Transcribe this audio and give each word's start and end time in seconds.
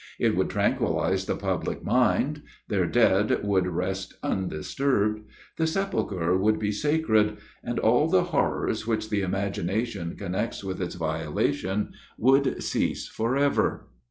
It 0.17 0.35
would 0.35 0.49
tranquillize 0.49 1.27
the 1.27 1.35
public 1.35 1.83
mind. 1.85 2.41
Their 2.69 2.87
dead 2.87 3.41
would 3.43 3.67
rest 3.67 4.15
undisturbed: 4.23 5.21
the 5.57 5.67
sepulchre 5.67 6.35
would 6.35 6.57
be 6.57 6.71
sacred: 6.71 7.37
and 7.63 7.77
all 7.77 8.07
the 8.07 8.23
horrors 8.23 8.87
which 8.87 9.11
the 9.11 9.21
imagination 9.21 10.15
connects 10.15 10.63
with 10.63 10.81
its 10.81 10.95
violation 10.95 11.91
would 12.17 12.63
cease 12.63 13.07
for 13.07 13.37
ever. 13.37 13.89